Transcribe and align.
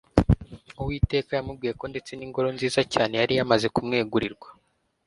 uwiteka 0.81 1.31
yamubwiye 1.37 1.73
ko 1.79 1.85
ndetse 1.91 2.11
n'ingoro 2.15 2.49
nziza 2.55 2.81
cyane 2.93 3.13
yari 3.21 3.33
yamaze 3.39 3.67
kumwegurirwa 3.75 4.47